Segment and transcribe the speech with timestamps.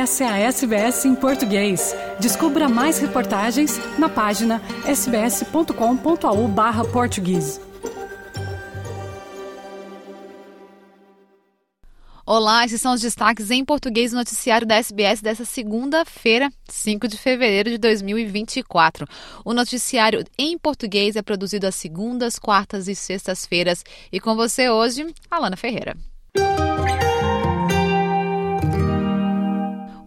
[0.00, 1.94] Essa é a SBS em português.
[2.18, 7.60] Descubra mais reportagens na página sbs.com.au/português.
[12.24, 17.18] Olá, esses são os destaques em português no noticiário da SBS dessa segunda-feira, 5 de
[17.18, 19.06] fevereiro de 2024.
[19.44, 23.84] O noticiário em português é produzido às segundas, quartas e sextas-feiras.
[24.10, 25.94] E com você hoje, Alana Ferreira.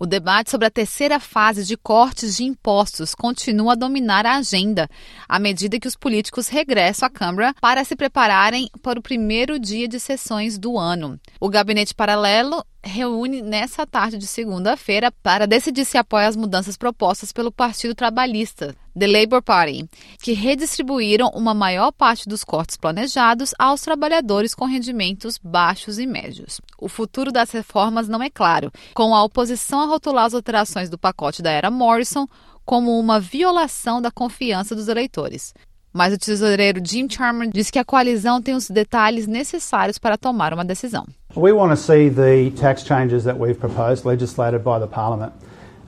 [0.04, 4.90] O debate sobre a terceira fase de cortes de impostos continua a dominar a agenda,
[5.30, 9.88] à medida que os políticos regressam à Câmara para se prepararem para o primeiro dia
[9.88, 11.18] de sessões do ano.
[11.40, 17.32] O gabinete paralelo reúne nessa tarde de segunda-feira para decidir se apoia as mudanças propostas
[17.32, 19.90] pelo Partido Trabalhista, The Labour Party,
[20.22, 26.60] que redistribuíram uma maior parte dos cortes planejados aos trabalhadores com rendimentos baixos e médios.
[26.78, 30.98] O futuro das reformas não é claro, com a oposição a rotular as alterações do
[30.98, 32.28] pacote da era Morrison
[32.66, 35.54] como uma violação da confiança dos eleitores.
[35.94, 40.52] Mas o tesoureiro Jim Chalmers diz que a coalizão tem os detalhes necessários para tomar
[40.52, 41.06] uma decisão.
[41.36, 45.34] We want to see the tax changes that we've proposed legislated by the Parliament.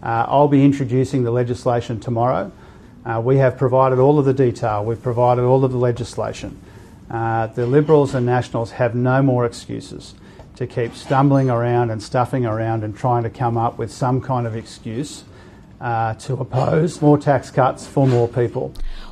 [0.04, 2.52] Uh, I'll be introducing the legislation tomorrow.
[3.04, 6.56] Uh, we have provided all of the detail, we've provided all of the legislation.
[7.10, 10.14] Uh, the Liberals and Nationals have no more excuses
[10.56, 14.46] to keep stumbling around and stuffing around and trying to come up with some kind
[14.46, 15.24] of excuse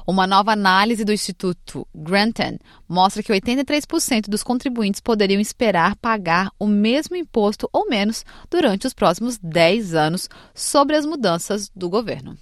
[0.08, 2.58] Uma nova análise do Instituto Grantham
[2.90, 8.94] mostra que 83% dos contribuintes poderiam esperar pagar o mesmo imposto ou menos durante os
[8.94, 12.36] próximos 10 anos sobre as mudanças do governo.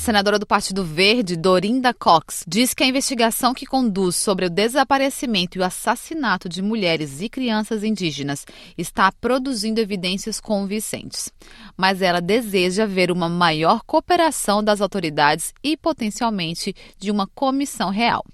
[0.00, 5.58] Senadora do Partido Verde, Dorinda Cox, diz que a investigação que conduz sobre o desaparecimento
[5.58, 8.46] e o assassinato de mulheres e crianças indígenas
[8.78, 11.30] está produzindo evidências convincentes.
[11.76, 18.24] Mas ela deseja ver uma maior cooperação das autoridades e, potencialmente, de uma comissão real.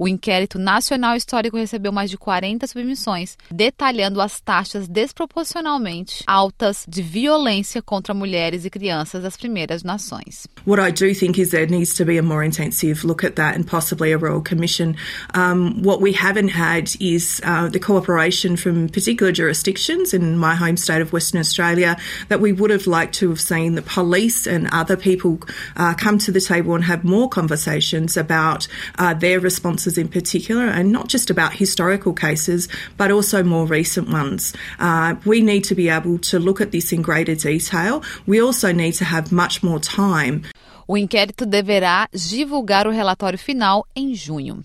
[0.00, 7.02] O inquérito nacional histórico recebeu mais de 40 submissões, detalhando as taxas desproporcionalmente altas de
[7.02, 10.46] violência contra mulheres e crianças das primeiras nações.
[10.64, 13.58] What I do think is there needs to be a more intensive look at that
[13.58, 14.94] and possibly a royal commission.
[15.34, 20.76] Um, what we haven't had is uh, the cooperation from particular jurisdictions in my home
[20.76, 21.96] state of Western Australia
[22.28, 25.40] that we would have liked to have seen the police and other people
[25.76, 28.68] uh, come to the table and have more conversations about
[29.00, 29.40] uh, their
[29.88, 34.52] responses in particular, and not just about historical cases, but also more recent ones.
[34.78, 38.02] Uh, we need to be able to look at this in greater detail.
[38.26, 40.42] We also need to have much more time.
[40.86, 44.64] O inquérito deverá divulgar o relatório final em junho.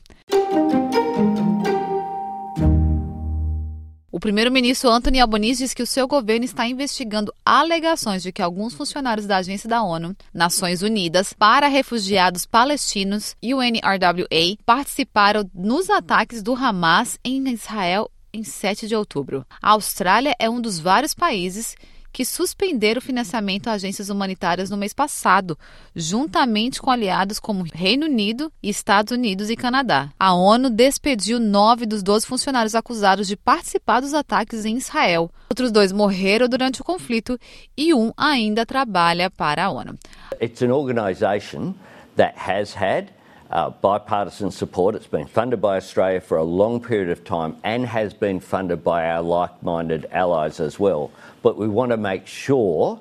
[4.24, 9.28] Primeiro-ministro Anthony Albanese diz que o seu governo está investigando alegações de que alguns funcionários
[9.28, 17.20] da Agência da ONU, Nações Unidas, para Refugiados Palestinos, UNRWA, participaram nos ataques do Hamas
[17.22, 19.46] em Israel em 7 de outubro.
[19.62, 21.76] A Austrália é um dos vários países
[22.14, 25.58] que suspenderam o financiamento a agências humanitárias no mês passado,
[25.96, 30.12] juntamente com aliados como Reino Unido, Estados Unidos e Canadá.
[30.20, 35.32] A ONU despediu nove dos doze funcionários acusados de participar dos ataques em Israel.
[35.50, 37.38] Outros dois morreram durante o conflito
[37.76, 39.98] e um ainda trabalha para a ONU.
[40.40, 41.74] It's an organization
[42.16, 43.08] that has had
[43.50, 44.96] uh, bipartisan support.
[44.96, 48.84] It's been funded by Australia for a long period of time and has been funded
[48.84, 51.12] by our like minded allies as well.
[51.44, 53.00] But we want to make sure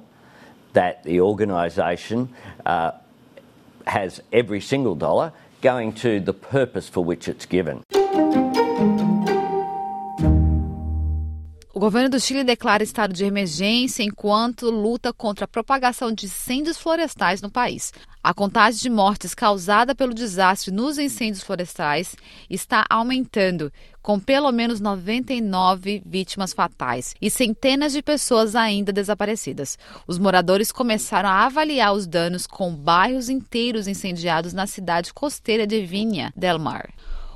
[0.74, 2.34] that the organisation
[2.66, 2.92] uh,
[3.86, 5.32] has every single dollar
[5.62, 7.82] going to the purpose for which it's given.
[11.82, 17.42] Governo do Chile declara estado de emergência enquanto luta contra a propagação de incêndios florestais
[17.42, 17.92] no país.
[18.22, 22.14] A contagem de mortes causada pelo desastre nos incêndios florestais
[22.48, 29.76] está aumentando, com pelo menos 99 vítimas fatais e centenas de pessoas ainda desaparecidas.
[30.06, 35.84] Os moradores começaram a avaliar os danos com bairros inteiros incendiados na cidade costeira de
[35.84, 36.90] Vinha del Mar.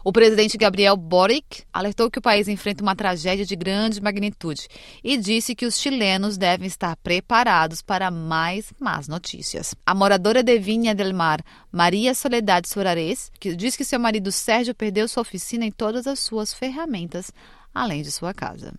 [0.06, 4.68] O presidente Gabriel Boric alertou que o país enfrenta uma tragédia de grande magnitude
[5.02, 9.74] e disse que os chilenos devem estar preparados para mais más notícias.
[9.84, 14.76] A moradora de Vinha del Mar, Maria Soledade Sorares, que diz que seu marido Sérgio
[14.76, 17.32] perdeu sua oficina e todas as suas ferramentas
[17.76, 18.74] além de sua casa.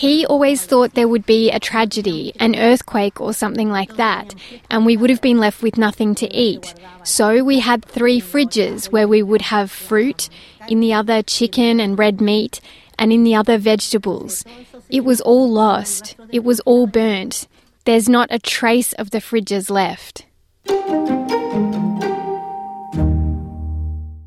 [0.00, 4.34] He always thought there would be a tragedy, an earthquake or something like that,
[4.70, 6.74] and we would have been left with nothing to eat.
[7.04, 10.28] So we had three fridges where we would have fruit,
[10.68, 12.60] in the other chicken and red meat,
[12.98, 14.44] and in the other vegetables.
[14.88, 16.16] It was all lost.
[16.30, 17.48] It was all burnt.
[17.84, 20.26] There's not a trace of the fridges left.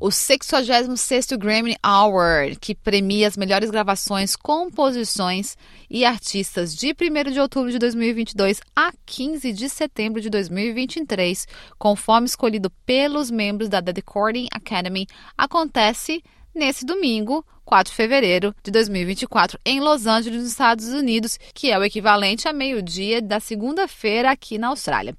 [0.06, 5.56] O 66º Grammy Award, que premia as melhores gravações, composições
[5.90, 12.28] e artistas de 1 de outubro de 2022 a 15 de setembro de 2023, conforme
[12.28, 16.22] escolhido pelos membros da The Recording Academy, acontece
[16.54, 21.76] nesse domingo, 4 de fevereiro de 2024, em Los Angeles, nos Estados Unidos, que é
[21.76, 25.16] o equivalente a meio-dia da segunda-feira aqui na Austrália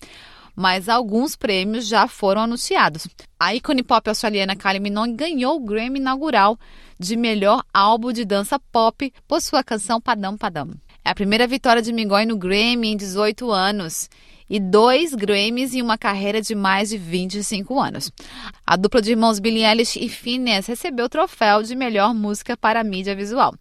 [0.58, 3.08] mas alguns prêmios já foram anunciados.
[3.40, 6.58] A ícone pop australiana Kylie Minogue ganhou o Grammy inaugural
[7.00, 10.72] de melhor álbum de dança pop por sua canção Padam Padam.
[11.06, 14.10] É a primeira vitória de Minogue no Grammy em 18 anos
[14.50, 18.12] e dois Grammys em uma carreira de mais de 25 anos.
[18.66, 22.84] A dupla de irmãos Billie Eilish e Phineas recebeu o troféu de melhor música para
[22.84, 23.54] mídia visual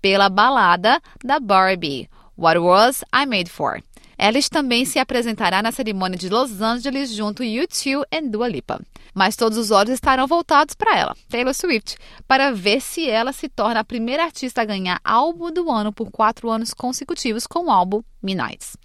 [0.00, 2.08] pela balada da Barbie,
[2.38, 3.82] What Was I Made For.
[4.18, 8.80] Alice também se apresentará na cerimônia de Los Angeles junto U2 e Dua Lipa.
[9.14, 13.48] Mas todos os olhos estarão voltados para ela, Taylor Swift, para ver se ela se
[13.48, 17.70] torna a primeira artista a ganhar álbum do ano por quatro anos consecutivos com o
[17.70, 18.76] álbum Midnights.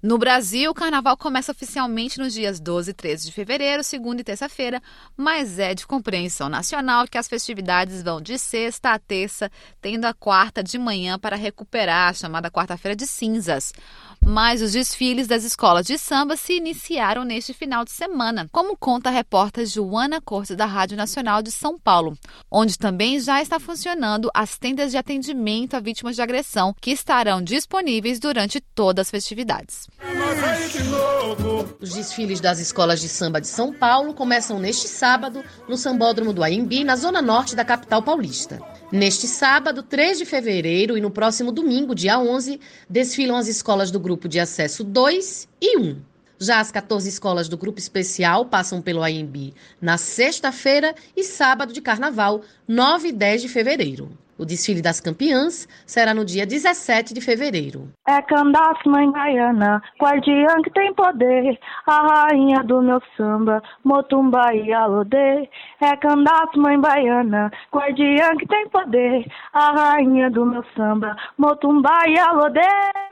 [0.00, 4.24] No Brasil, o carnaval começa oficialmente nos dias 12 e 13 de fevereiro, segunda e
[4.24, 4.80] terça-feira,
[5.16, 9.50] mas é de compreensão nacional que as festividades vão de sexta a terça,
[9.80, 13.72] tendo a quarta de manhã para recuperar a chamada quarta-feira de cinzas.
[14.24, 19.08] Mas os desfiles das escolas de samba se iniciaram neste final de semana, como conta
[19.08, 22.16] a repórter Joana Cortes da Rádio Nacional de São Paulo,
[22.48, 27.42] onde também já está funcionando as tendas de atendimento a vítimas de agressão, que estarão
[27.42, 29.87] disponíveis durante todas as festividades.
[31.80, 36.42] Os desfiles das escolas de samba de São Paulo começam neste sábado no Sambódromo do
[36.42, 38.60] Aimbi, na zona norte da capital paulista.
[38.90, 44.00] Neste sábado, 3 de fevereiro, e no próximo domingo, dia 11, desfilam as escolas do
[44.00, 45.96] grupo de acesso 2 e 1.
[46.38, 51.80] Já as 14 escolas do grupo especial passam pelo AMB na sexta-feira e sábado de
[51.80, 54.10] carnaval, 9 e 10 de fevereiro.
[54.38, 57.88] O desfile das campeãs será no dia 17 de fevereiro.
[58.06, 64.72] É Candace, mãe baiana, guardiã que tem poder, a rainha do meu samba, Motumba e
[64.72, 65.48] Alodê.
[65.80, 72.16] É Candace, mãe baiana, guardiã que tem poder, a rainha do meu samba, Motumba e
[72.16, 72.60] Alodê.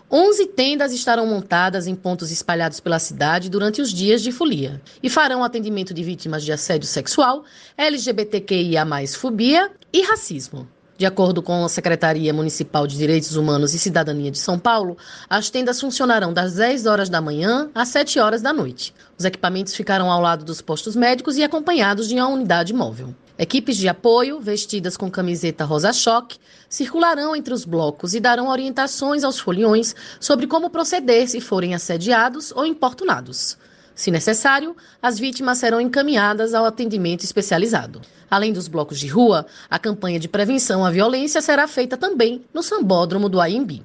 [0.08, 5.10] 11 tendas estarão montadas em pontos espalhados pela cidade durante os dias de folia e
[5.10, 7.44] farão atendimento de vítimas de assédio sexual,
[7.76, 10.68] LGBTQIA, fobia e racismo.
[11.02, 14.96] De acordo com a Secretaria Municipal de Direitos Humanos e Cidadania de São Paulo,
[15.28, 18.94] as tendas funcionarão das 10 horas da manhã às 7 horas da noite.
[19.18, 23.12] Os equipamentos ficarão ao lado dos postos médicos e acompanhados de uma unidade móvel.
[23.36, 29.40] Equipes de apoio, vestidas com camiseta rosa-choque, circularão entre os blocos e darão orientações aos
[29.40, 33.58] foliões sobre como proceder se forem assediados ou importunados.
[33.94, 38.00] Se necessário, as vítimas serão encaminhadas ao atendimento especializado.
[38.30, 42.62] Além dos blocos de rua, a campanha de prevenção à violência será feita também no
[42.62, 43.84] Sambódromo do Aimbi.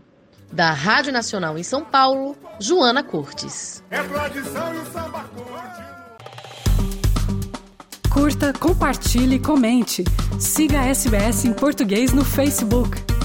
[0.51, 3.83] Da Rádio Nacional em São Paulo, Joana Cortes.
[3.91, 5.25] É tradição e o samba
[8.09, 10.03] Curta, compartilhe, comente.
[10.39, 13.16] Siga a SBS em português no Facebook.